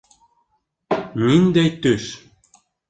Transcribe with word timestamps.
Ниндәй 1.27 1.73
төш... 1.87 2.13